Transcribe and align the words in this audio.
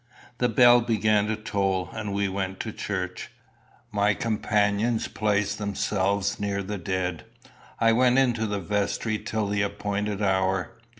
The 0.39 0.49
bell 0.49 0.81
began 0.81 1.27
to 1.27 1.35
toll, 1.35 1.91
and 1.93 2.11
we 2.11 2.27
went 2.27 2.59
to 2.61 2.71
church. 2.71 3.29
My 3.91 4.15
companions 4.15 5.07
placed 5.07 5.59
themselves 5.59 6.39
near 6.39 6.63
the 6.63 6.79
dead. 6.79 7.23
I 7.79 7.91
went 7.91 8.17
into 8.17 8.47
the 8.47 8.59
vestry 8.59 9.19
till 9.19 9.45
the 9.45 9.61
appointed 9.61 10.19
hour. 10.19 10.71